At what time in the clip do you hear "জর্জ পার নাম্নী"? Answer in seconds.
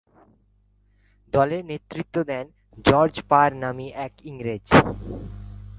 2.85-3.87